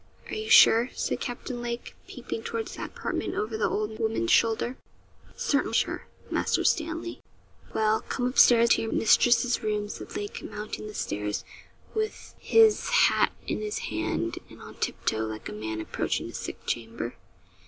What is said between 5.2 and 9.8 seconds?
'Certain sure, Master Stanley.' 'Well, come up stairs to your mistress's